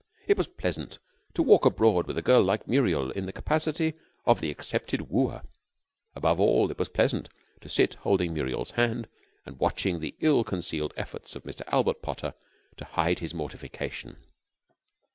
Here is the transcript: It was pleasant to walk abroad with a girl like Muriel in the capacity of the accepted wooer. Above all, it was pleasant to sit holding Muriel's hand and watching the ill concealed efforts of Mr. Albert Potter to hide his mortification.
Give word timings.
It 0.25 0.35
was 0.35 0.47
pleasant 0.47 0.97
to 1.35 1.43
walk 1.43 1.63
abroad 1.63 2.07
with 2.07 2.17
a 2.17 2.23
girl 2.23 2.41
like 2.41 2.67
Muriel 2.67 3.11
in 3.11 3.27
the 3.27 3.31
capacity 3.31 3.93
of 4.25 4.41
the 4.41 4.49
accepted 4.49 5.11
wooer. 5.11 5.43
Above 6.15 6.39
all, 6.39 6.71
it 6.71 6.79
was 6.79 6.89
pleasant 6.89 7.29
to 7.59 7.69
sit 7.69 7.93
holding 7.93 8.33
Muriel's 8.33 8.71
hand 8.71 9.07
and 9.45 9.59
watching 9.59 9.99
the 9.99 10.15
ill 10.19 10.43
concealed 10.43 10.95
efforts 10.97 11.35
of 11.35 11.43
Mr. 11.43 11.61
Albert 11.67 12.01
Potter 12.01 12.33
to 12.77 12.85
hide 12.85 13.19
his 13.19 13.35
mortification. 13.35 14.17